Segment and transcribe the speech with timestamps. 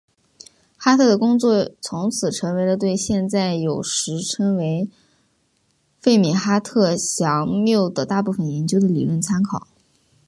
[0.77, 4.89] 哈特的工作从此成为了对现在有时称为
[5.99, 9.67] 费米哈特佯谬的大部分研究的理论参考。